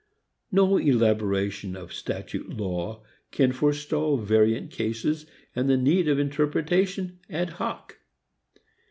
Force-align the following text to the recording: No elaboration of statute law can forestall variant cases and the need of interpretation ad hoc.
No 0.51 0.77
elaboration 0.77 1.75
of 1.75 1.93
statute 1.93 2.49
law 2.57 3.03
can 3.29 3.51
forestall 3.51 4.17
variant 4.17 4.71
cases 4.71 5.27
and 5.55 5.69
the 5.69 5.77
need 5.77 6.07
of 6.07 6.17
interpretation 6.17 7.19
ad 7.29 7.51
hoc. 7.61 7.99